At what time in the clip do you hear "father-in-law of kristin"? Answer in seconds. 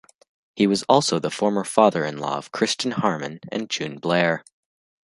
1.63-2.93